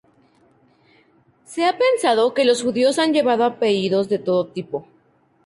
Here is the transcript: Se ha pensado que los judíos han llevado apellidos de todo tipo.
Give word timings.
Se 1.45 1.63
ha 1.63 1.77
pensado 1.77 2.33
que 2.33 2.43
los 2.43 2.63
judíos 2.63 2.97
han 2.97 3.13
llevado 3.13 3.43
apellidos 3.45 4.09
de 4.09 4.17
todo 4.17 4.47
tipo. 4.47 4.87